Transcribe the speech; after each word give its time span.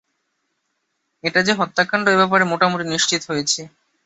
এটা 1.23 1.39
যে 1.47 1.53
হত্যাকাণ্ড 1.53 2.05
এ-ব্যাপারে 2.07 2.43
মোটামুটি 2.43 2.85
নিশ্চিত 2.85 3.21
হয়েছি। 3.29 3.61